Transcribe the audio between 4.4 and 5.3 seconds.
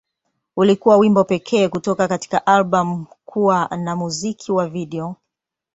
wa video.